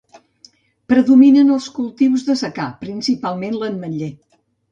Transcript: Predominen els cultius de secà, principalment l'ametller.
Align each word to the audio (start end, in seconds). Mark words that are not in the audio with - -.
Predominen 0.93 1.51
els 1.57 1.67
cultius 1.75 2.25
de 2.31 2.37
secà, 2.41 2.67
principalment 2.87 3.61
l'ametller. 3.61 4.11